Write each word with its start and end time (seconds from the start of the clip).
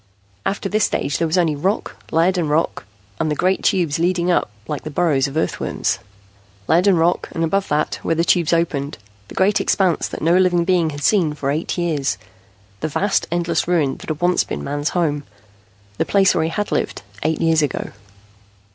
After 0.47 0.67
this 0.67 0.83
stage 0.85 1.19
there 1.19 1.27
was 1.27 1.37
only 1.37 1.55
rock, 1.55 1.95
lead 2.09 2.35
and 2.35 2.49
rock, 2.49 2.85
and 3.19 3.29
the 3.29 3.35
great 3.35 3.61
tubes 3.61 3.99
leading 3.99 4.31
up 4.31 4.49
like 4.67 4.81
the 4.83 4.89
burrows 4.89 5.27
of 5.27 5.37
earthworms. 5.37 5.99
Lead 6.67 6.87
and 6.87 6.97
rock, 6.97 7.29
and 7.33 7.43
above 7.43 7.67
that, 7.67 7.99
where 8.01 8.15
the 8.15 8.23
tubes 8.25 8.51
opened, 8.51 8.97
the 9.27 9.35
great 9.35 9.61
expanse 9.61 10.07
that 10.07 10.23
no 10.23 10.35
living 10.37 10.65
being 10.65 10.89
had 10.89 11.03
seen 11.03 11.35
for 11.35 11.51
eight 11.51 11.77
years, 11.77 12.17
the 12.79 12.87
vast, 12.87 13.27
endless 13.31 13.67
ruin 13.67 13.97
that 13.97 14.09
had 14.09 14.21
once 14.21 14.43
been 14.43 14.63
Man's 14.63 14.89
home, 14.97 15.23
the 15.99 16.03
place 16.03 16.33
where 16.33 16.45
he 16.45 16.49
had 16.49 16.71
lived, 16.71 17.03
eight 17.21 17.39
years 17.39 17.61
ago. 17.61 17.91